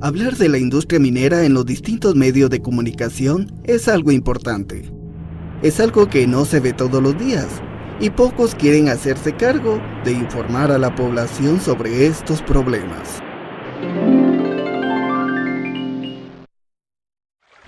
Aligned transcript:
Hablar 0.00 0.36
de 0.36 0.48
la 0.48 0.58
industria 0.58 1.00
minera 1.00 1.44
en 1.44 1.54
los 1.54 1.66
distintos 1.66 2.14
medios 2.14 2.50
de 2.50 2.62
comunicación 2.62 3.50
es 3.64 3.88
algo 3.88 4.12
importante. 4.12 4.88
Es 5.60 5.80
algo 5.80 6.08
que 6.08 6.24
no 6.28 6.44
se 6.44 6.60
ve 6.60 6.72
todos 6.72 7.02
los 7.02 7.18
días 7.18 7.48
y 7.98 8.10
pocos 8.10 8.54
quieren 8.54 8.88
hacerse 8.88 9.34
cargo 9.34 9.82
de 10.04 10.12
informar 10.12 10.70
a 10.70 10.78
la 10.78 10.94
población 10.94 11.60
sobre 11.60 12.06
estos 12.06 12.42
problemas. 12.42 13.20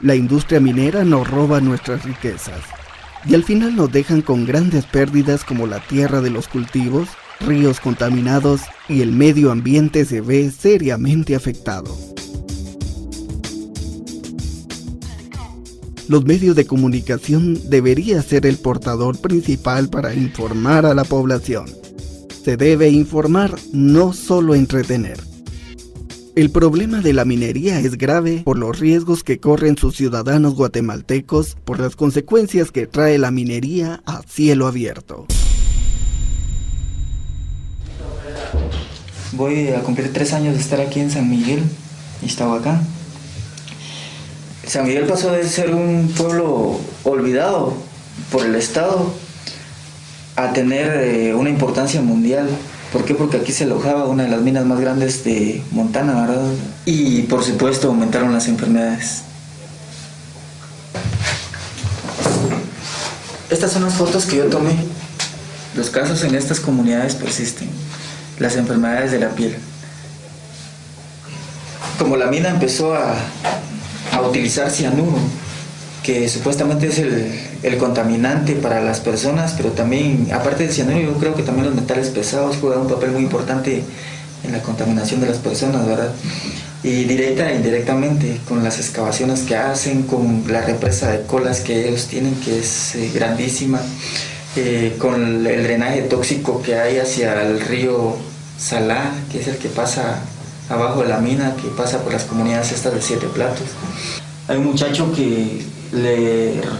La 0.00 0.14
industria 0.14 0.60
minera 0.60 1.04
nos 1.04 1.28
roba 1.28 1.60
nuestras 1.60 2.04
riquezas 2.04 2.62
y 3.26 3.34
al 3.34 3.42
final 3.42 3.74
nos 3.74 3.90
dejan 3.90 4.22
con 4.22 4.46
grandes 4.46 4.86
pérdidas 4.86 5.42
como 5.42 5.66
la 5.66 5.80
tierra 5.80 6.20
de 6.20 6.30
los 6.30 6.46
cultivos, 6.46 7.08
ríos 7.40 7.80
contaminados 7.80 8.60
y 8.88 9.02
el 9.02 9.10
medio 9.10 9.50
ambiente 9.50 10.04
se 10.04 10.20
ve 10.20 10.52
seriamente 10.52 11.34
afectado. 11.34 12.09
Los 16.10 16.24
medios 16.24 16.56
de 16.56 16.66
comunicación 16.66 17.70
debería 17.70 18.20
ser 18.20 18.44
el 18.44 18.56
portador 18.56 19.16
principal 19.20 19.88
para 19.88 20.12
informar 20.12 20.84
a 20.84 20.92
la 20.92 21.04
población. 21.04 21.66
Se 22.42 22.56
debe 22.56 22.88
informar, 22.88 23.56
no 23.72 24.12
solo 24.12 24.56
entretener. 24.56 25.20
El 26.34 26.50
problema 26.50 27.00
de 27.00 27.12
la 27.12 27.24
minería 27.24 27.78
es 27.78 27.96
grave 27.96 28.42
por 28.44 28.58
los 28.58 28.80
riesgos 28.80 29.22
que 29.22 29.38
corren 29.38 29.78
sus 29.78 29.94
ciudadanos 29.94 30.56
guatemaltecos 30.56 31.56
por 31.64 31.78
las 31.78 31.94
consecuencias 31.94 32.72
que 32.72 32.88
trae 32.88 33.16
la 33.16 33.30
minería 33.30 34.02
a 34.04 34.22
cielo 34.22 34.66
abierto. 34.66 35.28
Voy 39.30 39.68
a 39.68 39.82
cumplir 39.82 40.12
tres 40.12 40.32
años 40.32 40.56
de 40.56 40.60
estar 40.60 40.80
aquí 40.80 40.98
en 40.98 41.12
San 41.12 41.30
Miguel, 41.30 41.62
acá. 42.58 42.82
San 44.70 44.86
Miguel 44.86 45.04
pasó 45.06 45.32
de 45.32 45.48
ser 45.48 45.74
un 45.74 46.14
pueblo 46.16 46.78
olvidado 47.02 47.74
por 48.30 48.46
el 48.46 48.54
Estado 48.54 49.12
a 50.36 50.52
tener 50.52 50.92
eh, 50.96 51.34
una 51.34 51.50
importancia 51.50 52.00
mundial. 52.02 52.48
¿Por 52.92 53.04
qué? 53.04 53.16
Porque 53.16 53.38
aquí 53.38 53.50
se 53.50 53.64
alojaba 53.64 54.04
una 54.04 54.22
de 54.22 54.28
las 54.28 54.42
minas 54.42 54.64
más 54.64 54.78
grandes 54.78 55.24
de 55.24 55.60
Montana, 55.72 56.24
¿verdad? 56.24 56.52
Y 56.84 57.22
por 57.22 57.42
supuesto 57.42 57.88
aumentaron 57.88 58.32
las 58.32 58.46
enfermedades. 58.46 59.22
Estas 63.50 63.72
son 63.72 63.82
las 63.82 63.94
fotos 63.94 64.24
que 64.24 64.36
yo 64.36 64.44
tomé. 64.44 64.76
Los 65.74 65.90
casos 65.90 66.22
en 66.22 66.36
estas 66.36 66.60
comunidades 66.60 67.16
persisten. 67.16 67.68
Las 68.38 68.54
enfermedades 68.54 69.10
de 69.10 69.18
la 69.18 69.30
piel. 69.30 69.56
Como 71.98 72.16
la 72.16 72.26
mina 72.26 72.50
empezó 72.50 72.94
a, 72.94 73.16
a 74.26 74.28
utilizar 74.28 74.70
cianuro, 74.70 75.18
que 76.02 76.28
supuestamente 76.28 76.88
es 76.88 76.98
el, 76.98 77.78
contaminante 77.78 78.54
para 78.54 78.80
las 78.80 79.00
personas, 79.00 79.54
pero 79.56 79.70
también, 79.70 80.28
aparte 80.32 80.64
del 80.64 80.72
cianuro, 80.72 81.00
yo 81.00 81.14
creo 81.14 81.34
que 81.34 81.42
también 81.42 81.66
los 81.66 81.74
metales 81.74 82.08
pesados 82.08 82.56
juegan 82.56 82.82
un 82.82 82.88
papel 82.88 83.10
muy 83.10 83.22
importante 83.22 83.82
en 84.44 84.52
la 84.52 84.62
contaminación 84.62 85.20
de 85.20 85.28
las 85.28 85.38
personas, 85.38 85.86
¿verdad? 85.86 86.12
Y 86.82 87.04
directa 87.04 87.50
e 87.50 87.56
indirectamente, 87.56 88.40
con 88.48 88.64
las 88.64 88.78
excavaciones 88.78 89.40
que 89.40 89.56
hacen, 89.56 90.04
con 90.04 90.44
la 90.48 90.62
represa 90.62 91.10
de 91.10 91.26
colas 91.26 91.60
que 91.60 91.88
ellos 91.88 92.06
tienen, 92.06 92.34
que 92.36 92.58
es 92.58 92.94
eh, 92.94 93.10
grandísima, 93.14 93.80
eh, 94.56 94.96
con 94.98 95.46
el 95.46 95.62
drenaje 95.62 96.02
tóxico 96.02 96.62
que 96.62 96.76
hay 96.76 96.98
hacia 96.98 97.42
el 97.42 97.60
río 97.60 98.16
Salá, 98.58 99.12
que 99.30 99.40
es 99.40 99.48
el 99.48 99.56
que 99.56 99.68
pasa 99.68 100.20
abajo 100.70 101.02
de 101.02 101.08
la 101.08 101.18
mina 101.18 101.54
que 101.56 101.68
pasa 101.68 101.98
por 101.98 102.12
las 102.12 102.24
comunidades 102.24 102.72
estas 102.72 102.94
de 102.94 103.02
Siete 103.02 103.26
Platos. 103.26 103.66
Hay 104.48 104.56
un 104.56 104.66
muchacho 104.66 105.12
que 105.12 105.66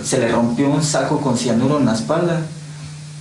se 0.03 0.19
le 0.19 0.29
rompió 0.29 0.71
un 0.71 0.83
saco 0.83 1.21
con 1.21 1.37
cianuro 1.37 1.79
en 1.79 1.87
la 1.87 1.95
espalda. 1.95 2.41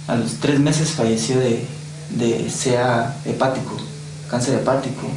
A 0.07 0.15
los 0.15 0.35
tres 0.35 0.59
meses 0.59 0.91
falleció 0.91 1.39
de, 1.39 1.65
de 2.11 2.49
SEA 2.49 3.15
hepático, 3.25 3.75
cáncer 4.29 4.59
hepático. 4.59 5.07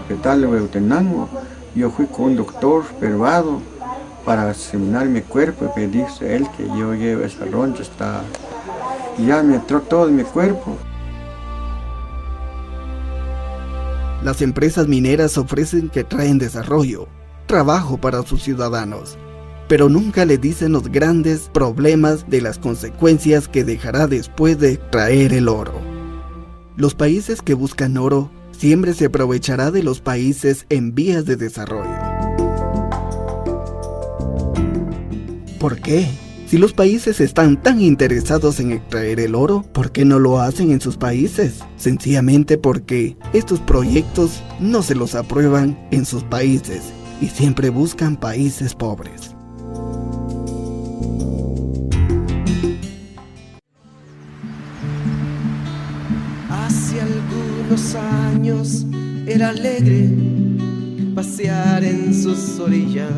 Hospital 0.00 0.42
de 0.42 1.48
yo 1.74 1.90
fui 1.90 2.06
con 2.06 2.26
un 2.26 2.36
doctor 2.36 2.84
peruano 2.98 3.60
para 4.24 4.50
examinar 4.50 5.06
mi 5.06 5.20
cuerpo 5.20 5.70
y 5.76 5.80
me 5.80 5.86
dice 5.86 6.34
él 6.34 6.48
que 6.56 6.66
yo 6.66 6.94
llevo 6.94 7.24
esa 7.24 7.44
roncha, 7.44 7.82
está, 7.82 8.22
ya 9.18 9.42
me 9.42 9.56
entró 9.56 9.80
todo 9.80 10.08
en 10.08 10.16
mi 10.16 10.24
cuerpo. 10.24 10.76
Las 14.22 14.42
empresas 14.42 14.88
mineras 14.88 15.38
ofrecen 15.38 15.88
que 15.88 16.02
traen 16.02 16.38
desarrollo, 16.38 17.06
trabajo 17.46 17.98
para 17.98 18.22
sus 18.22 18.42
ciudadanos, 18.42 19.16
pero 19.68 19.88
nunca 19.88 20.24
le 20.24 20.38
dicen 20.38 20.72
los 20.72 20.88
grandes 20.88 21.50
problemas 21.52 22.28
de 22.28 22.40
las 22.40 22.58
consecuencias 22.58 23.46
que 23.46 23.64
dejará 23.64 24.08
después 24.08 24.58
de 24.58 24.76
traer 24.76 25.32
el 25.32 25.48
oro. 25.48 25.74
Los 26.76 26.94
países 26.94 27.42
que 27.42 27.54
buscan 27.54 27.96
oro 27.96 28.30
siempre 28.50 28.92
se 28.92 29.04
aprovechará 29.04 29.70
de 29.70 29.84
los 29.84 30.00
países 30.00 30.66
en 30.68 30.94
vías 30.94 31.24
de 31.24 31.36
desarrollo. 31.36 31.96
¿Por 35.60 35.80
qué? 35.80 36.08
Si 36.48 36.56
los 36.56 36.72
países 36.72 37.20
están 37.20 37.62
tan 37.62 37.82
interesados 37.82 38.58
en 38.58 38.72
extraer 38.72 39.20
el 39.20 39.34
oro, 39.34 39.64
¿por 39.74 39.92
qué 39.92 40.06
no 40.06 40.18
lo 40.18 40.40
hacen 40.40 40.70
en 40.70 40.80
sus 40.80 40.96
países? 40.96 41.58
Sencillamente 41.76 42.56
porque 42.56 43.18
estos 43.34 43.60
proyectos 43.60 44.42
no 44.58 44.82
se 44.82 44.94
los 44.94 45.14
aprueban 45.14 45.78
en 45.90 46.06
sus 46.06 46.24
países 46.24 46.84
y 47.20 47.26
siempre 47.26 47.68
buscan 47.68 48.16
países 48.16 48.74
pobres. 48.74 49.34
Hace 56.48 56.98
algunos 57.02 57.94
años 57.94 58.86
era 59.26 59.50
alegre 59.50 60.08
pasear 61.14 61.84
en 61.84 62.14
sus 62.14 62.58
orillas 62.58 63.12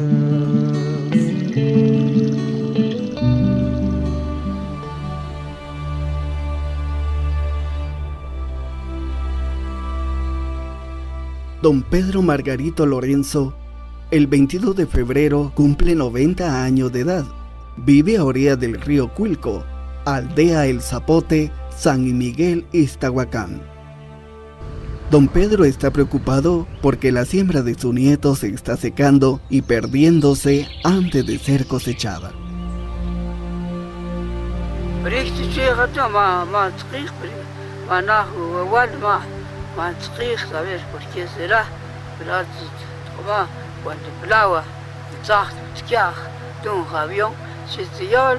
Don 11.62 11.82
Pedro 11.82 12.22
Margarito 12.22 12.86
Lorenzo, 12.86 13.54
el 14.10 14.26
22 14.26 14.74
de 14.74 14.86
febrero 14.86 15.52
cumple 15.54 15.94
90 15.94 16.64
años 16.64 16.90
de 16.90 17.00
edad. 17.00 17.24
Vive 17.76 18.16
a 18.16 18.24
orilla 18.24 18.56
del 18.56 18.80
río 18.80 19.12
Cuilco, 19.12 19.62
aldea 20.06 20.66
El 20.66 20.80
Zapote, 20.80 21.52
San 21.76 22.16
Miguel, 22.16 22.66
Iztahuacán. 22.72 23.60
Don 25.10 25.28
Pedro 25.28 25.64
está 25.66 25.90
preocupado 25.90 26.66
porque 26.80 27.12
la 27.12 27.26
siembra 27.26 27.60
de 27.60 27.74
su 27.74 27.92
nieto 27.92 28.36
se 28.36 28.48
está 28.48 28.78
secando 28.78 29.42
y 29.50 29.60
perdiéndose 29.60 30.66
antes 30.82 31.26
de 31.26 31.38
ser 31.38 31.66
cosechada. 31.66 32.32
Mantzqij, 39.76 40.38
¿sabes 40.50 40.82
por 40.92 41.00
qué 41.12 41.26
será? 41.28 41.64
Pero 42.18 42.44
como 43.16 43.46
cuando 43.82 44.08
plagua, 44.22 44.62
tzach, 45.22 45.52
skiach, 45.76 46.16
tun 46.62 46.86
avión, 46.94 47.32
si 47.66 47.84
te 47.96 48.08
yol, 48.08 48.38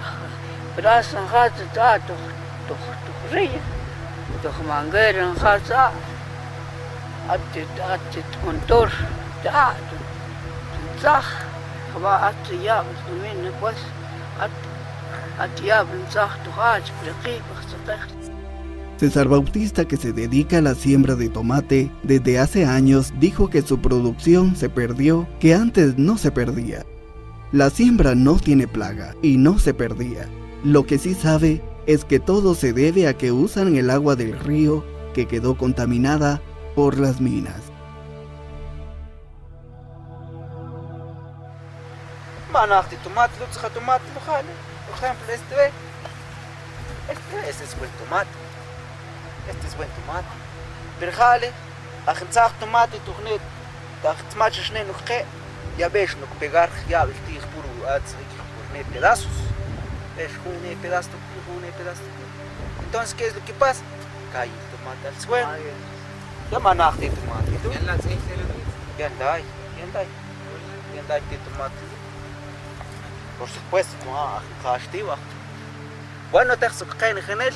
pero 0.76 1.04
san 1.04 1.28
hat 1.34 1.54
ta 1.74 2.00
to 2.00 2.14
to 2.68 2.74
to 3.06 3.12
ríe, 3.32 3.62
to 4.42 4.50
manguera 4.68 5.34
hat 5.42 5.72
a 5.72 5.92
at 7.34 7.56
at 7.94 8.34
contor, 8.44 8.90
ta 9.44 9.74
tzach, 11.00 11.30
va 12.04 12.28
at 12.28 12.48
ya, 12.64 12.84
también 13.06 13.54
pues 13.60 13.78
at 14.40 14.52
at 15.40 15.62
ya, 15.62 15.86
tzach, 16.10 16.36
to 16.44 16.52
hat, 16.52 16.84
pero 17.00 17.14
qué, 17.24 17.42
pues 17.48 18.31
César 19.02 19.28
Bautista, 19.28 19.86
que 19.86 19.98
se 19.98 20.14
dedica 20.14 20.60
a 20.60 20.62
la 20.62 20.76
siembra 20.76 21.16
de 21.16 21.28
tomate 21.28 21.92
desde 22.04 22.38
hace 22.38 22.66
años, 22.68 23.12
dijo 23.20 23.50
que 23.50 23.64
su 23.64 23.82
producción 23.82 24.56
se 24.56 24.70
perdió, 24.70 25.28
que 25.40 25.56
antes 25.56 25.98
no 25.98 26.20
se 26.20 26.30
perdía. 26.30 26.86
La 27.52 27.72
siembra 27.72 28.14
no 28.14 28.38
tiene 28.38 28.68
plaga 28.68 29.16
y 29.24 29.38
no 29.38 29.58
se 29.58 29.74
perdía. 29.74 30.30
Lo 30.64 30.86
que 30.86 31.00
sí 31.00 31.16
sabe 31.16 31.64
es 31.88 32.06
que 32.06 32.20
todo 32.20 32.54
se 32.54 32.74
debe 32.74 33.08
a 33.08 33.18
que 33.18 33.32
usan 33.32 33.76
el 33.76 33.90
agua 33.90 34.16
del 34.16 34.38
río 34.38 34.86
que 35.16 35.28
quedó 35.28 35.58
contaminada 35.58 36.40
por 36.76 37.00
las 37.00 37.20
minas. 37.20 37.60
este, 47.08 47.50
este 47.50 47.64
es 47.64 47.80
buen 47.80 47.90
tomate 47.94 48.51
este 49.52 49.68
es 49.68 49.78
buen 49.78 49.90
tomate. 49.90 50.28
Pero 51.00 51.12
jale, 51.12 51.52
Ajentzaj 52.08 52.54
tomate 52.60 52.98
tujnet, 53.06 53.42
tajtzmach 54.02 54.58
shne 54.58 54.84
nukje, 54.86 55.24
ya 55.78 55.88
ves 55.88 56.16
nuk 56.18 56.32
pegar 56.40 56.70
ya 56.90 57.06
vestir 57.06 57.42
puro 57.54 57.70
ats 57.96 58.16
por 58.16 58.94
pedazos. 58.94 59.38
Ves 60.18 60.32
june 60.44 60.76
pedazo, 60.82 61.12
june 61.46 61.72
pedazo. 61.78 62.02
Entonces, 62.84 63.14
¿qué 63.14 63.28
es 63.28 63.36
lo 63.36 63.46
que 63.46 63.54
pasa? 63.54 63.84
Cae 64.34 64.48
el 64.48 64.78
tomate 64.78 65.08
al 65.08 65.22
suelo. 65.22 65.48
Ya 66.52 66.60
manajte 66.60 67.06
el 67.06 67.14
tomate. 67.14 67.52
¿tú? 67.62 67.72
Ya 67.72 67.78
anda 69.06 69.34
ahí, 69.34 69.46
ya 69.78 69.84
anda 69.84 70.00
ahí. 70.00 70.08
Ya 70.96 71.02
anda 71.02 71.16
ahí 71.16 71.24
el 71.32 71.38
tomate. 71.38 71.76
Por 73.38 73.48
supuesto, 73.48 73.94
no, 74.06 74.70
ajastiva. 74.70 75.18
Bueno, 76.32 76.58
te 76.58 76.66
has 76.66 76.84
caído 76.98 77.20
en 77.20 77.26
general, 77.26 77.54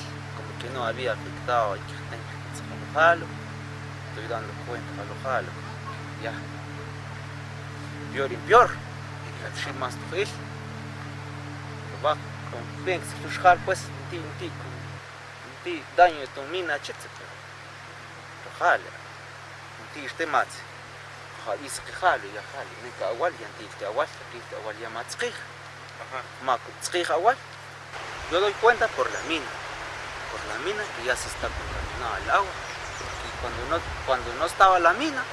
que 0.65 0.73
no 0.73 0.85
había 0.85 1.13
afectado 1.13 1.73
a 1.73 1.75
que 1.75 1.93
tenga 2.09 2.93
jalo. 2.93 3.25
Estoy 4.09 4.27
dando 4.27 4.51
cuenta 4.67 5.01
a 5.01 5.05
lo 5.05 5.15
jalo. 5.23 5.47
Ya. 6.23 6.33
Peor 8.13 8.31
y 8.31 8.37
peor. 8.47 8.69
Y 8.71 9.61
chi 9.61 9.71
más 9.79 9.93
tu. 9.95 10.29
Va, 12.03 12.11
con 12.51 12.85
bien 12.85 13.01
que 13.01 13.07
se 13.07 13.15
tu 13.15 13.41
jal, 13.41 13.59
pues, 13.65 13.79
un 13.79 14.09
ti, 14.09 14.17
un 14.17 14.31
ti, 14.37 14.45
un 14.45 15.63
ti, 15.63 15.83
daño 15.97 16.19
de 16.19 16.27
tu 16.27 16.41
mina, 16.43 16.77
pero. 16.77 17.33
Lo 18.45 18.59
jale. 18.59 18.83
Un 18.83 19.87
ti, 19.93 20.05
este 20.05 20.25
más. 20.25 20.47
Que 21.45 21.91
jalo, 21.93 22.23
ya 22.23 22.41
jalo. 22.51 22.69
Nika 22.83 23.07
awal, 23.09 23.33
ya 23.33 23.47
ti, 23.59 23.67
te 23.77 23.85
awal, 23.85 24.07
te 24.49 24.55
awal, 24.55 24.77
ya 24.79 24.89
más 24.89 25.05
Maco, 26.43 26.69
tzqij 26.81 27.11
awal. 27.11 27.35
Yo 28.31 28.39
doy 28.39 28.53
cuenta 28.53 28.87
por 28.87 29.11
la 29.11 29.19
mina, 29.27 29.45
por 30.31 30.39
la 30.51 30.57
mina 30.65 30.83
que 30.97 31.05
ya 31.05 31.15
se 31.15 31.27
está 31.27 31.47
contaminando 31.47 32.17
el 32.23 32.29
agua. 32.31 32.53
Y 33.25 33.41
cuando 33.41 33.61
no, 33.69 33.83
cuando 34.05 34.33
no 34.39 34.45
estaba 34.45 34.79
la 34.79 34.93
mina, 34.93 35.23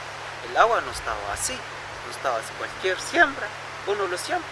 el 0.48 0.56
agua 0.56 0.80
no 0.80 0.90
estaba 0.90 1.32
así, 1.32 1.54
no 1.54 2.10
estaba 2.10 2.38
así. 2.38 2.52
Cualquier 2.58 3.00
siembra, 3.00 3.46
uno 3.86 4.06
lo 4.06 4.18
siembra. 4.18 4.48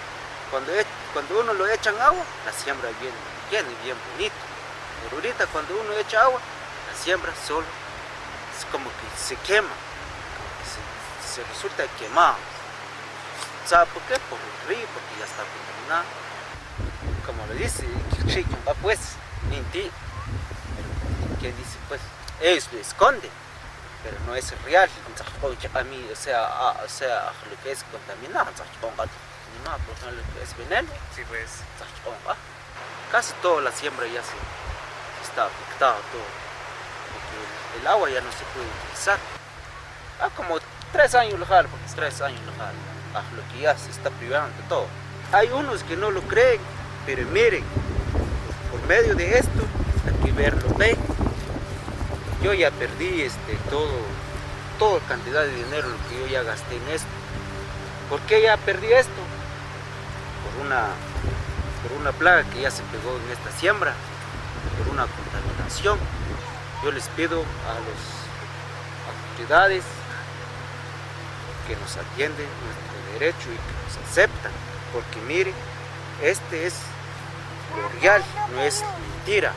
Cuando, 0.51 0.73
e- 0.73 0.87
cuando 1.13 1.41
uno 1.41 1.53
lo 1.55 1.67
echan 1.69 2.01
agua, 2.01 2.25
la 2.45 2.53
siembra 2.53 2.91
viene 3.01 3.17
bien 3.51 3.67
y 3.71 3.85
bien 3.85 3.97
bonito. 4.13 4.35
Pero 5.03 5.17
ahorita 5.17 5.47
cuando 5.49 5.75
uno 5.81 5.93
echa 5.95 6.23
agua, 6.23 6.41
la 6.91 6.97
siembra 6.99 7.33
solo 7.47 7.67
es 8.59 8.65
como 8.67 8.91
que 8.91 9.07
se 9.17 9.37
quema, 9.37 9.71
se, 10.67 11.35
se 11.35 11.49
resulta 11.49 11.85
quemado. 11.99 12.37
¿Sabe 13.67 13.87
por 13.93 14.03
qué? 14.03 14.19
Por 14.29 14.39
el 14.39 14.69
río, 14.69 14.87
porque 14.93 15.19
ya 15.19 15.25
está 15.25 15.43
contaminado. 15.47 16.05
Como 17.25 17.47
lo 17.47 17.55
dice, 17.55 17.87
va 18.67 18.75
pues, 18.75 18.99
minti. 19.49 19.91
¿Quién 21.41 21.57
dice 21.57 21.77
pues? 21.89 22.01
Ellos 22.41 22.69
lo 22.73 22.79
esconden, 22.79 23.31
pero 24.03 24.17
no 24.27 24.35
es 24.35 24.51
real. 24.65 24.89
A 25.75 25.83
mí, 25.85 26.09
o 26.13 26.17
sea, 26.17 26.47
a- 26.47 26.83
o 26.85 26.89
sea, 26.89 27.33
lo 27.51 27.63
que 27.63 27.73
es 27.73 27.85
no, 30.05 30.11
lo 30.13 30.23
que 30.35 30.43
es 30.43 30.57
veneno, 30.57 30.89
Sí, 31.15 31.23
pues. 31.29 31.61
casi 33.13 33.33
toda 33.43 33.61
la 33.63 33.73
siembra 33.73 34.07
ya 34.07 34.23
se 34.23 34.33
está 35.29 35.45
afectada, 35.47 35.97
todo. 36.13 36.23
Porque 37.13 37.77
el, 37.77 37.81
el 37.83 37.87
agua 37.87 38.09
ya 38.11 38.21
no 38.21 38.31
se 38.33 38.45
puede 38.55 38.67
utilizar. 38.67 39.19
Ah, 40.21 40.29
como 40.37 40.59
tres 40.93 41.15
años 41.15 41.39
lo 41.39 41.47
jalo, 41.47 41.69
porque 41.69 41.87
es 41.87 41.95
tres 41.95 42.21
años 42.23 42.41
lo 42.47 42.53
jalo. 42.53 42.79
Ah, 43.15 43.23
lo 43.35 43.43
que 43.53 43.61
ya 43.63 43.77
se 43.77 43.91
está 43.91 44.11
privando 44.11 44.57
de 44.57 44.69
todo. 44.69 44.87
Hay 45.33 45.49
unos 45.51 45.83
que 45.83 45.97
no 45.97 46.11
lo 46.11 46.23
creen, 46.23 46.61
pero 47.07 47.25
miren, 47.29 47.65
por 48.71 48.81
medio 48.87 49.15
de 49.15 49.39
esto, 49.39 49.51
que 49.51 49.80
verlo, 50.41 50.75
ve. 50.79 50.97
Yo 52.43 52.55
ya 52.55 52.71
perdí 52.71 53.23
este, 53.23 53.57
todo, 53.69 53.93
toda 54.79 54.99
cantidad 55.01 55.43
de 55.43 55.53
dinero 55.53 55.89
lo 55.89 56.09
que 56.09 56.19
yo 56.19 56.27
ya 56.27 56.43
gasté 56.43 56.77
en 56.77 56.89
esto. 56.89 57.09
¿Por 58.09 58.21
qué 58.21 58.41
ya 58.43 58.57
perdí 58.57 58.91
esto? 58.91 59.21
Por 60.43 60.67
una, 60.67 60.89
por 61.83 62.01
una 62.01 62.13
plaga 62.13 62.45
que 62.45 62.63
ya 62.63 62.71
se 62.71 62.83
pegó 62.85 63.11
en 63.23 63.31
esta 63.31 63.51
siembra, 63.61 63.93
por 64.79 64.95
una 64.95 65.07
contaminación. 65.07 65.99
Yo 66.83 66.91
les 66.91 67.07
pido 67.09 67.41
a 67.69 67.75
las 67.87 68.01
autoridades 69.13 69.85
que 71.69 71.77
nos 71.77 71.97
atienden 71.99 72.47
nuestro 72.65 73.13
derecho 73.13 73.49
y 73.53 73.61
que 73.61 73.75
nos 73.85 74.09
aceptan, 74.09 74.53
porque 74.95 75.21
mire, 75.29 75.53
este 76.23 76.67
es 76.67 76.75
lo 77.77 78.01
real, 78.01 78.25
no 78.55 78.63
es 78.63 78.83
mentira. 79.17 79.53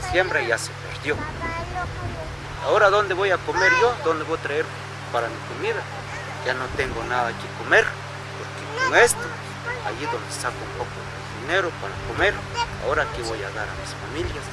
La 0.00 0.10
siembra 0.10 0.42
ya 0.46 0.58
se 0.58 0.70
perdió. 0.72 1.16
Ahora, 2.64 2.90
¿dónde 2.90 3.14
voy 3.14 3.30
a 3.30 3.38
comer 3.38 3.72
yo? 3.80 3.94
¿Dónde 4.04 4.24
voy 4.24 4.38
a 4.38 4.42
traer 4.42 4.64
para 5.12 5.28
mi 5.28 5.34
comida? 5.54 5.80
Ya 6.46 6.54
no 6.54 6.64
tengo 6.76 7.02
nada 7.08 7.28
que 7.28 7.64
comer, 7.64 7.84
porque 8.38 8.88
con 8.88 8.98
esto, 8.98 9.18
allí 9.86 10.04
donde 10.04 10.30
saco 10.30 10.56
un 10.60 10.78
poco 10.78 10.96
de 11.00 11.46
dinero 11.46 11.70
para 11.80 11.94
comer, 12.08 12.34
ahora 12.86 13.06
qué 13.16 13.22
voy 13.22 13.38
a 13.38 13.50
dar 13.50 13.68
a 13.68 13.74
mis 13.80 13.94
familias. 13.94 14.44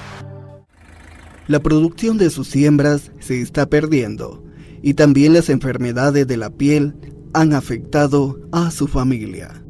La 1.48 1.60
producción 1.60 2.18
de 2.18 2.30
sus 2.30 2.50
siembras 2.50 3.12
se 3.19 3.42
está 3.42 3.68
perdiendo 3.68 4.44
y 4.81 4.96
también 4.96 5.34
las 5.34 5.50
enfermedades 5.50 6.28
de 6.28 6.38
la 6.38 6.50
piel 6.50 6.96
han 7.34 7.54
afectado 7.54 8.40
a 8.52 8.72
su 8.72 8.88
familia. 8.88 9.64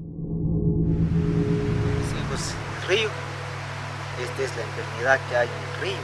Que 4.97 5.37
hay 5.37 5.47
en 5.47 5.53
el 5.53 5.81
río. 5.81 5.97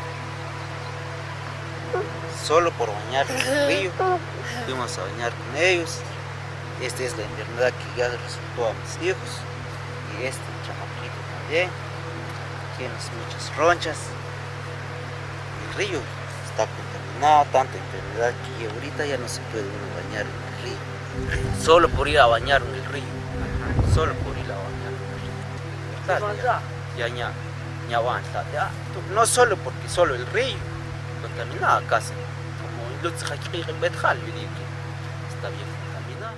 Solo 2.44 2.72
por 2.72 2.90
bañar 2.92 3.26
en 3.30 3.38
el 3.38 3.68
río, 3.68 3.92
fuimos 4.66 4.98
a 4.98 5.02
bañar 5.02 5.32
con 5.32 5.58
ellos. 5.62 6.00
Esta 6.82 7.04
es 7.04 7.18
la 7.18 7.24
enfermedad 7.24 7.72
que 7.72 8.00
ya 8.00 8.10
resultó 8.10 8.68
a 8.68 8.74
mis 8.74 9.10
hijos. 9.10 9.40
Y 10.20 10.26
este 10.26 10.44
chamaquito 10.66 11.16
también. 11.40 11.70
Tienes 12.78 13.10
muchas 13.18 13.56
ronchas. 13.58 13.98
El 15.70 15.78
río 15.78 16.00
está 16.50 16.68
contaminado, 16.68 17.46
tanta 17.52 17.74
enfermedad 17.78 18.34
que 18.58 18.68
ahorita 18.68 19.06
ya 19.06 19.18
no 19.18 19.28
se 19.28 19.42
puede 19.52 19.64
uno 19.64 20.04
bañar 20.04 20.26
en 20.26 20.28
el 20.28 20.64
río. 20.64 21.64
Solo 21.64 21.90
por 21.90 22.08
ir 22.08 22.20
a 22.20 22.26
bañar 22.28 22.62
en 22.62 22.76
el 22.76 22.86
río. 22.86 23.04
Solo 23.94 24.14
por 24.16 24.38
ir 24.38 24.52
a 24.52 24.56
bañar 24.56 24.94
en 24.94 25.04
el 25.10 25.20
río. 25.22 26.42
Ya, 26.98 27.08
ya, 27.08 27.08
ya 27.08 27.32
no 29.14 29.26
solo 29.26 29.58
porque 29.58 29.88
solo 29.90 30.16
el 30.16 30.26
río 30.28 30.56
contaminado 31.22 31.82
casi. 31.88 32.12
Como 32.62 32.90
el 32.90 33.04
Lutz 33.04 33.24
Hakir 33.24 33.70
en 33.70 33.80
Betjal, 33.82 34.18
yo 34.20 34.26
digo 34.26 34.38
que 34.58 34.64
está 35.36 35.50
bien 35.50 35.68
contaminado. 35.84 36.36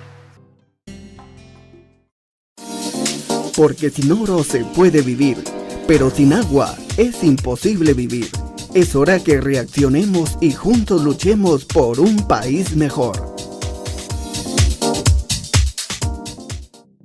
Porque 3.56 3.90
sin 3.90 4.12
oro 4.12 4.44
se 4.44 4.64
puede 4.64 5.02
vivir, 5.02 5.42
pero 5.86 6.10
sin 6.10 6.32
agua 6.32 6.74
es 6.96 7.22
imposible 7.24 7.94
vivir. 7.94 8.30
Es 8.74 8.94
hora 8.94 9.18
que 9.20 9.40
reaccionemos 9.40 10.36
y 10.40 10.52
juntos 10.52 11.02
luchemos 11.02 11.64
por 11.64 11.98
un 11.98 12.28
país 12.28 12.76
mejor. 12.76 13.34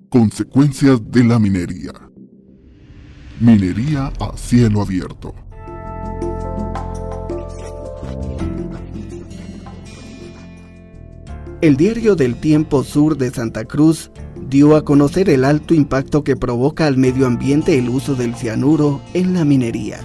Consecuencias 0.10 1.00
de 1.10 1.24
la 1.24 1.40
minería. 1.40 2.11
Minería 3.42 4.14
a 4.20 4.38
cielo 4.38 4.84
abierto. 4.84 5.34
El 11.60 11.76
diario 11.76 12.16
del 12.16 12.36
Tiempo 12.36 12.84
Sur 12.84 13.18
de 13.18 13.32
Santa 13.32 13.66
Cruz 13.66 14.12
dio 14.48 14.76
a 14.76 14.86
conocer 14.86 15.28
el 15.28 15.44
alto 15.44 15.74
impacto 15.74 16.24
que 16.24 16.36
provoca 16.36 16.86
al 16.86 16.98
medio 16.98 17.26
ambiente 17.26 17.80
el 17.80 17.90
uso 17.90 18.14
del 18.14 18.36
cianuro 18.36 19.02
en 19.16 19.34
la 19.34 19.44
minería. 19.44 20.02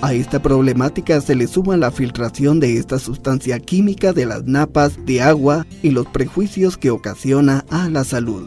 A 0.00 0.14
esta 0.14 0.40
problemática 0.40 1.20
se 1.20 1.34
le 1.34 1.48
suma 1.48 1.76
la 1.76 1.90
filtración 1.90 2.60
de 2.60 2.76
esta 2.76 3.00
sustancia 3.00 3.58
química 3.58 4.12
de 4.12 4.24
las 4.24 4.44
napas 4.44 5.04
de 5.04 5.20
agua 5.20 5.66
y 5.82 5.90
los 5.90 6.06
prejuicios 6.06 6.76
que 6.76 6.92
ocasiona 6.92 7.64
a 7.70 7.90
la 7.90 8.04
salud. 8.04 8.46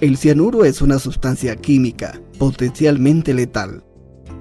El 0.00 0.16
cianuro 0.16 0.64
es 0.64 0.82
una 0.82 0.98
sustancia 0.98 1.54
química 1.54 2.20
potencialmente 2.40 3.34
letal 3.34 3.84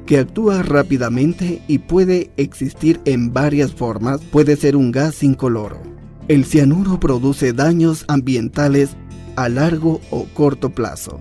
que 0.09 0.17
actúa 0.17 0.63
rápidamente 0.63 1.61
y 1.67 1.77
puede 1.77 2.31
existir 2.35 2.99
en 3.05 3.31
varias 3.31 3.73
formas, 3.73 4.21
puede 4.21 4.55
ser 4.55 4.75
un 4.75 4.91
gas 4.91 5.21
incoloro. 5.21 5.83
El 6.27 6.45
cianuro 6.45 6.99
produce 6.99 7.53
daños 7.53 8.05
ambientales 8.07 8.95
a 9.35 9.49
largo 9.49 10.01
o 10.09 10.25
corto 10.33 10.71
plazo. 10.71 11.19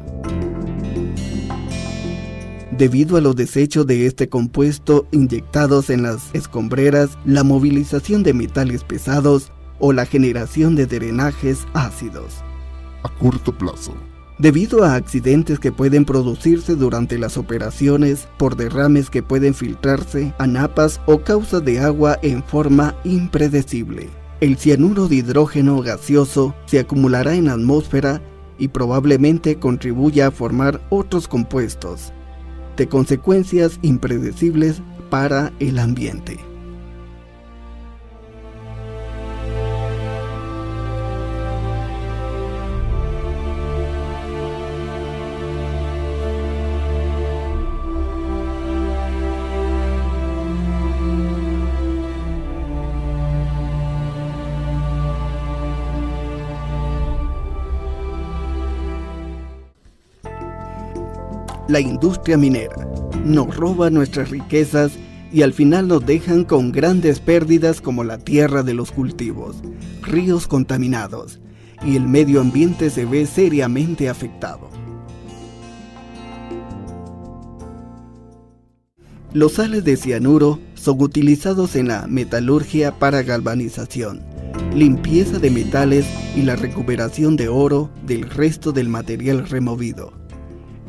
Debido 2.70 3.18
a 3.18 3.20
los 3.20 3.36
desechos 3.36 3.86
de 3.86 4.06
este 4.06 4.30
compuesto 4.30 5.06
inyectados 5.10 5.90
en 5.90 6.04
las 6.04 6.30
escombreras, 6.32 7.10
la 7.26 7.44
movilización 7.44 8.22
de 8.22 8.32
metales 8.32 8.84
pesados 8.84 9.52
o 9.80 9.92
la 9.92 10.06
generación 10.06 10.76
de 10.76 10.86
drenajes 10.86 11.66
ácidos. 11.74 12.36
A 13.02 13.10
corto 13.18 13.52
plazo. 13.52 13.92
Debido 14.38 14.84
a 14.84 14.94
accidentes 14.94 15.58
que 15.58 15.72
pueden 15.72 16.04
producirse 16.04 16.76
durante 16.76 17.18
las 17.18 17.36
operaciones 17.36 18.28
por 18.38 18.54
derrames 18.54 19.10
que 19.10 19.22
pueden 19.22 19.52
filtrarse 19.52 20.32
a 20.38 20.46
napas 20.46 21.00
o 21.06 21.22
causas 21.22 21.64
de 21.64 21.80
agua 21.80 22.18
en 22.22 22.44
forma 22.44 22.94
impredecible. 23.02 24.08
el 24.40 24.56
cianuro 24.56 25.08
de 25.08 25.16
hidrógeno 25.16 25.80
gaseoso 25.82 26.54
se 26.66 26.78
acumulará 26.78 27.34
en 27.34 27.46
la 27.46 27.54
atmósfera 27.54 28.22
y 28.58 28.68
probablemente 28.68 29.58
contribuya 29.58 30.28
a 30.28 30.30
formar 30.30 30.80
otros 30.90 31.26
compuestos, 31.26 32.12
de 32.76 32.88
consecuencias 32.88 33.78
impredecibles 33.82 34.80
para 35.10 35.52
el 35.58 35.78
ambiente. 35.78 36.47
La 61.68 61.80
industria 61.80 62.36
minera. 62.36 62.88
Nos 63.24 63.54
roba 63.54 63.90
nuestras 63.90 64.30
riquezas 64.30 64.92
y 65.30 65.42
al 65.42 65.52
final 65.52 65.86
nos 65.86 66.04
dejan 66.04 66.44
con 66.44 66.72
grandes 66.72 67.20
pérdidas 67.20 67.80
como 67.80 68.02
la 68.02 68.18
tierra 68.18 68.62
de 68.62 68.74
los 68.74 68.90
cultivos, 68.90 69.56
ríos 70.02 70.48
contaminados 70.48 71.40
y 71.84 71.96
el 71.96 72.08
medio 72.08 72.40
ambiente 72.40 72.90
se 72.90 73.04
ve 73.04 73.26
seriamente 73.26 74.08
afectado. 74.08 74.70
Los 79.34 79.52
sales 79.54 79.84
de 79.84 79.98
cianuro 79.98 80.58
son 80.74 81.02
utilizados 81.02 81.76
en 81.76 81.88
la 81.88 82.06
metalurgia 82.06 82.98
para 82.98 83.22
galvanización, 83.22 84.22
limpieza 84.74 85.38
de 85.38 85.50
metales 85.50 86.06
y 86.34 86.42
la 86.42 86.56
recuperación 86.56 87.36
de 87.36 87.48
oro 87.48 87.90
del 88.06 88.28
resto 88.30 88.72
del 88.72 88.88
material 88.88 89.46
removido. 89.46 90.27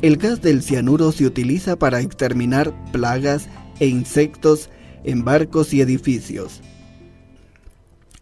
El 0.02 0.16
gas 0.16 0.40
del 0.40 0.62
cianuro 0.62 1.12
se 1.12 1.26
utiliza 1.26 1.78
para 1.78 2.00
exterminar 2.00 2.74
plagas 2.90 3.48
e 3.80 3.86
insectos 3.86 4.70
en 5.04 5.24
barcos 5.24 5.74
y 5.74 5.82
edificios. 5.82 6.62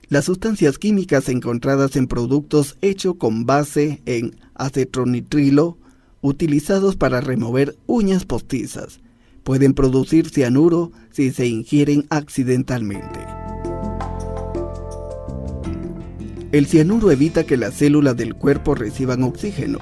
Las 0.08 0.24
sustancias 0.24 0.76
químicas 0.76 1.28
encontradas 1.28 1.94
en 1.94 2.08
productos 2.08 2.76
hechos 2.80 3.14
con 3.16 3.46
base 3.46 4.02
en 4.06 4.34
acetronitrilo, 4.54 5.78
utilizados 6.20 6.96
para 6.96 7.20
remover 7.20 7.76
uñas 7.86 8.24
postizas, 8.24 8.98
pueden 9.44 9.72
producir 9.72 10.30
cianuro 10.30 10.90
si 11.12 11.30
se 11.30 11.46
ingieren 11.46 12.06
accidentalmente. 12.10 13.20
El 16.50 16.66
cianuro 16.66 17.12
evita 17.12 17.44
que 17.44 17.56
las 17.56 17.74
células 17.74 18.16
del 18.16 18.34
cuerpo 18.34 18.74
reciban 18.74 19.22
oxígeno, 19.22 19.78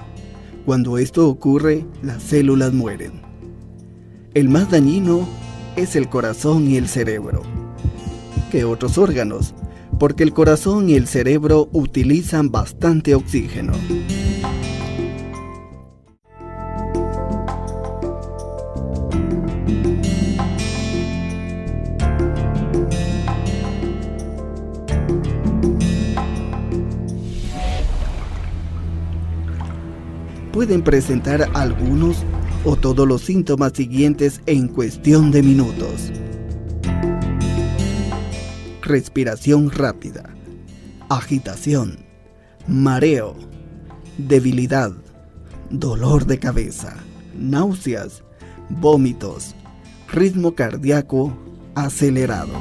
cuando 0.66 0.98
esto 0.98 1.28
ocurre, 1.28 1.86
las 2.02 2.22
células 2.22 2.74
mueren. 2.74 3.22
El 4.34 4.48
más 4.48 4.70
dañino 4.70 5.26
es 5.76 5.96
el 5.96 6.08
corazón 6.08 6.68
y 6.68 6.76
el 6.76 6.88
cerebro 6.88 7.42
que 8.50 8.64
otros 8.64 8.98
órganos, 8.98 9.54
porque 9.98 10.22
el 10.22 10.32
corazón 10.32 10.88
y 10.88 10.94
el 10.94 11.06
cerebro 11.06 11.68
utilizan 11.72 12.50
bastante 12.50 13.14
oxígeno. 13.14 13.72
Pueden 30.56 30.80
presentar 30.80 31.50
algunos 31.52 32.24
o 32.64 32.76
todos 32.76 33.06
los 33.06 33.20
síntomas 33.20 33.72
siguientes 33.74 34.40
en 34.46 34.68
cuestión 34.68 35.30
de 35.30 35.42
minutos. 35.42 36.10
Respiración 38.80 39.70
rápida, 39.70 40.34
agitación, 41.10 41.98
mareo, 42.66 43.36
debilidad, 44.16 44.92
dolor 45.68 46.24
de 46.24 46.38
cabeza, 46.38 46.96
náuseas, 47.38 48.22
vómitos, 48.70 49.54
ritmo 50.10 50.54
cardíaco 50.54 51.36
acelerado. 51.74 52.54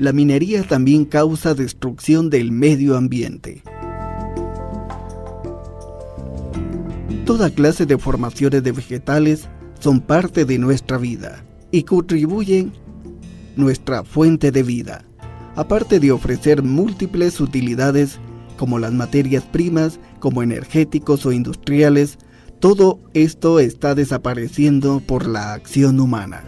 La 0.00 0.14
minería 0.14 0.62
también 0.62 1.04
causa 1.04 1.52
destrucción 1.52 2.30
del 2.30 2.50
medio 2.50 2.96
ambiente. 2.96 3.62
Toda 7.28 7.50
clase 7.50 7.84
de 7.84 7.98
formaciones 7.98 8.62
de 8.62 8.72
vegetales 8.72 9.50
son 9.80 10.00
parte 10.00 10.46
de 10.46 10.56
nuestra 10.56 10.96
vida 10.96 11.44
y 11.70 11.82
contribuyen 11.82 12.72
nuestra 13.54 14.02
fuente 14.02 14.50
de 14.50 14.62
vida, 14.62 15.04
aparte 15.54 16.00
de 16.00 16.10
ofrecer 16.10 16.62
múltiples 16.62 17.38
utilidades 17.38 18.18
como 18.56 18.78
las 18.78 18.94
materias 18.94 19.44
primas, 19.44 20.00
como 20.20 20.42
energéticos 20.42 21.26
o 21.26 21.32
industriales, 21.32 22.16
todo 22.60 22.98
esto 23.12 23.60
está 23.60 23.94
desapareciendo 23.94 25.00
por 25.00 25.26
la 25.26 25.52
acción 25.52 26.00
humana. 26.00 26.42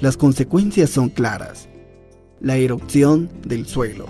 Las 0.00 0.16
consecuencias 0.16 0.90
son 0.90 1.08
claras. 1.08 1.68
La 2.40 2.56
erupción 2.56 3.30
del 3.46 3.64
suelo, 3.66 4.06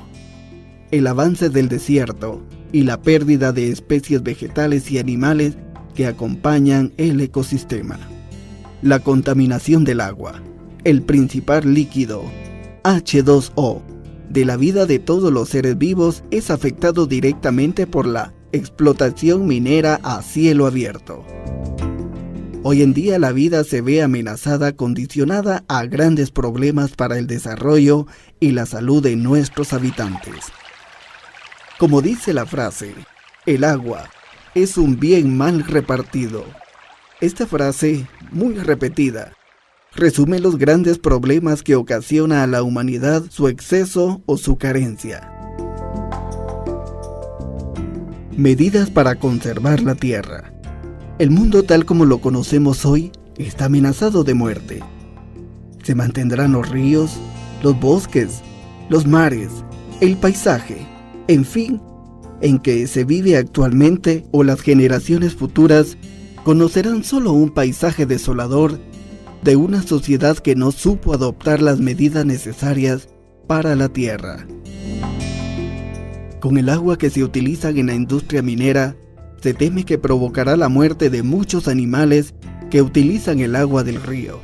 el 0.90 1.06
avance 1.06 1.50
del 1.50 1.68
desierto, 1.68 2.40
y 2.74 2.82
la 2.82 3.00
pérdida 3.00 3.52
de 3.52 3.70
especies 3.70 4.24
vegetales 4.24 4.90
y 4.90 4.98
animales 4.98 5.56
que 5.94 6.08
acompañan 6.08 6.92
el 6.96 7.20
ecosistema. 7.20 8.00
La 8.82 8.98
contaminación 8.98 9.84
del 9.84 10.00
agua, 10.00 10.42
el 10.82 11.02
principal 11.02 11.72
líquido, 11.72 12.24
H2O, 12.82 13.80
de 14.28 14.44
la 14.44 14.56
vida 14.56 14.86
de 14.86 14.98
todos 14.98 15.32
los 15.32 15.50
seres 15.50 15.78
vivos 15.78 16.24
es 16.32 16.50
afectado 16.50 17.06
directamente 17.06 17.86
por 17.86 18.06
la 18.06 18.34
explotación 18.50 19.46
minera 19.46 20.00
a 20.02 20.20
cielo 20.22 20.66
abierto. 20.66 21.24
Hoy 22.64 22.82
en 22.82 22.92
día 22.92 23.20
la 23.20 23.30
vida 23.30 23.62
se 23.62 23.82
ve 23.82 24.02
amenazada 24.02 24.74
condicionada 24.74 25.64
a 25.68 25.86
grandes 25.86 26.32
problemas 26.32 26.90
para 26.96 27.20
el 27.20 27.28
desarrollo 27.28 28.08
y 28.40 28.50
la 28.50 28.66
salud 28.66 29.00
de 29.00 29.14
nuestros 29.14 29.72
habitantes. 29.72 30.50
Como 31.78 32.00
dice 32.00 32.32
la 32.32 32.46
frase, 32.46 32.94
el 33.46 33.64
agua 33.64 34.08
es 34.54 34.78
un 34.78 35.00
bien 35.00 35.36
mal 35.36 35.64
repartido. 35.64 36.44
Esta 37.20 37.48
frase, 37.48 38.06
muy 38.30 38.54
repetida, 38.54 39.32
resume 39.92 40.38
los 40.38 40.56
grandes 40.56 40.98
problemas 40.98 41.64
que 41.64 41.74
ocasiona 41.74 42.44
a 42.44 42.46
la 42.46 42.62
humanidad 42.62 43.24
su 43.28 43.48
exceso 43.48 44.22
o 44.26 44.36
su 44.36 44.56
carencia. 44.56 45.32
Medidas 48.36 48.90
para 48.90 49.16
conservar 49.16 49.82
la 49.82 49.96
tierra. 49.96 50.52
El 51.18 51.30
mundo 51.30 51.64
tal 51.64 51.84
como 51.84 52.04
lo 52.04 52.18
conocemos 52.18 52.86
hoy 52.86 53.10
está 53.36 53.64
amenazado 53.64 54.22
de 54.22 54.34
muerte. 54.34 54.80
Se 55.82 55.96
mantendrán 55.96 56.52
los 56.52 56.68
ríos, 56.68 57.18
los 57.64 57.78
bosques, 57.80 58.42
los 58.88 59.06
mares, 59.06 59.50
el 60.00 60.16
paisaje, 60.16 60.93
en 61.28 61.44
fin, 61.44 61.80
en 62.40 62.58
que 62.58 62.86
se 62.86 63.04
vive 63.04 63.36
actualmente 63.36 64.26
o 64.30 64.44
las 64.44 64.60
generaciones 64.60 65.34
futuras 65.34 65.96
conocerán 66.44 67.04
solo 67.04 67.32
un 67.32 67.50
paisaje 67.50 68.06
desolador 68.06 68.78
de 69.42 69.56
una 69.56 69.82
sociedad 69.82 70.38
que 70.38 70.54
no 70.54 70.72
supo 70.72 71.14
adoptar 71.14 71.62
las 71.62 71.80
medidas 71.80 72.24
necesarias 72.26 73.08
para 73.46 73.74
la 73.74 73.88
tierra. 73.88 74.46
Con 76.40 76.58
el 76.58 76.68
agua 76.68 76.98
que 76.98 77.10
se 77.10 77.24
utiliza 77.24 77.70
en 77.70 77.86
la 77.86 77.94
industria 77.94 78.42
minera, 78.42 78.96
se 79.42 79.54
teme 79.54 79.84
que 79.84 79.98
provocará 79.98 80.56
la 80.56 80.68
muerte 80.68 81.08
de 81.08 81.22
muchos 81.22 81.68
animales 81.68 82.34
que 82.70 82.82
utilizan 82.82 83.40
el 83.40 83.56
agua 83.56 83.84
del 83.84 84.02
río. 84.02 84.40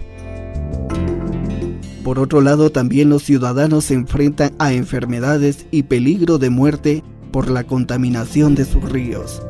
Por 2.04 2.18
otro 2.18 2.40
lado, 2.40 2.70
también 2.70 3.10
los 3.10 3.24
ciudadanos 3.24 3.84
se 3.84 3.94
enfrentan 3.94 4.54
a 4.58 4.72
enfermedades 4.72 5.66
y 5.70 5.82
peligro 5.82 6.38
de 6.38 6.48
muerte 6.48 7.04
por 7.30 7.50
la 7.50 7.64
contaminación 7.64 8.54
de 8.54 8.64
sus 8.64 8.82
ríos. 8.90 9.42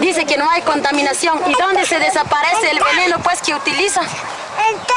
Dice 0.00 0.24
que 0.24 0.38
no 0.38 0.48
hay 0.50 0.62
contaminación. 0.62 1.38
¿Y 1.46 1.54
dónde 1.60 1.84
se 1.84 1.98
desaparece 1.98 2.70
el 2.70 2.80
veneno 2.82 3.18
pues 3.22 3.42
que 3.42 3.54
utiliza? 3.54 4.00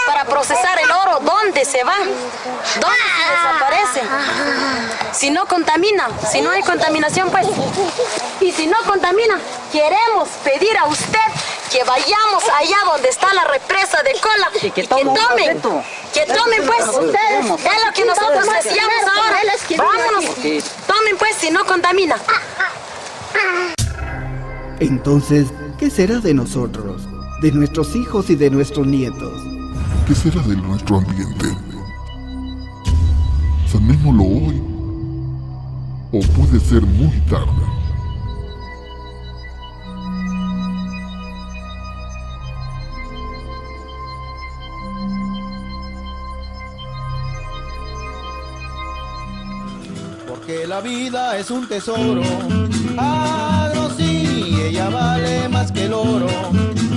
Para 0.07 0.25
procesar 0.25 0.79
el 0.79 0.89
oro, 0.89 1.19
¿dónde 1.23 1.65
se 1.65 1.83
va? 1.83 1.97
¿Dónde 1.99 3.05
se 3.17 3.31
desaparece? 3.31 4.01
Si 5.11 5.29
no 5.31 5.45
contamina, 5.47 6.07
si 6.31 6.41
no 6.41 6.49
hay 6.49 6.61
contaminación 6.61 7.29
pues. 7.29 7.45
Y 8.41 8.51
si 8.51 8.67
no 8.67 8.77
contamina, 8.87 9.39
queremos 9.71 10.29
pedir 10.43 10.77
a 10.77 10.85
usted 10.85 11.19
que 11.75 11.83
vayamos 11.83 12.43
allá 12.57 12.77
donde 12.89 13.09
está 13.09 13.33
la 13.33 13.43
represa 13.43 14.01
de 14.01 14.13
cola 14.21 14.49
y 14.61 14.71
que, 14.71 14.83
tomen, 14.83 15.61
que 16.13 16.25
tomen 16.25 16.65
pues, 16.65 16.79
es 16.79 17.85
lo 17.85 17.93
que 17.93 18.05
nosotros 18.05 18.45
decíamos 18.63 19.03
ahora, 19.13 19.39
vámonos, 19.77 20.35
tomen 20.87 21.17
pues 21.17 21.35
si 21.35 21.49
no 21.51 21.65
contamina. 21.65 22.15
Entonces, 24.79 25.47
¿qué 25.77 25.89
será 25.89 26.19
de 26.19 26.33
nosotros, 26.33 27.01
de 27.41 27.51
nuestros 27.51 27.93
hijos 27.97 28.29
y 28.29 28.35
de 28.35 28.49
nuestros 28.49 28.87
nietos? 28.87 29.33
¿Qué 30.07 30.15
será 30.15 30.41
de 30.43 30.55
nuestro 30.55 30.97
ambiente? 30.97 31.45
¿Sanémoslo 33.69 34.23
hoy? 34.23 34.63
¿O 36.13 36.21
puede 36.21 36.57
ser 36.61 36.83
muy 36.83 37.19
tarde? 37.29 37.74
la 50.75 50.81
vida 50.81 51.37
es 51.37 51.49
un 51.51 51.65
tesoro. 51.69 52.21
Ah, 52.97 53.67
Agro 53.67 53.89
sí, 53.95 54.57
ella 54.61 54.89
vale 54.89 55.47
más 55.47 55.71
que 55.71 55.85
el 55.85 55.93
oro. 55.93 56.27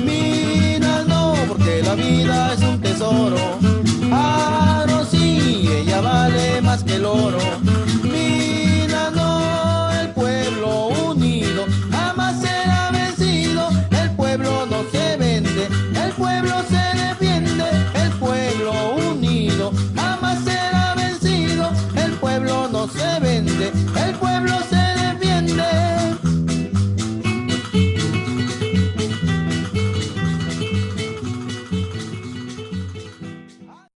Minas 0.05 1.07
no, 1.07 1.37
porque 1.47 1.81
la 1.85 1.95
vida 1.95 2.55
es 2.55 2.61
un 2.61 2.81
tesoro. 2.81 3.39